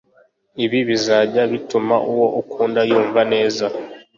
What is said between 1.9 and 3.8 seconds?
uwo ukunda yumva neza